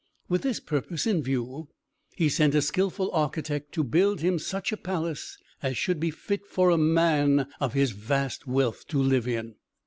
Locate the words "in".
1.05-1.21, 9.27-9.57